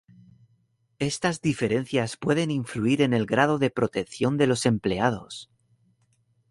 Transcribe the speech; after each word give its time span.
Estas 0.97 1.41
diferencias 1.41 2.17
pueden 2.17 2.49
influir 2.49 3.03
en 3.03 3.13
el 3.13 3.27
grado 3.27 3.59
de 3.59 3.69
protección 3.69 4.35
de 4.37 4.47
los 4.47 4.65
empleados. 4.65 5.51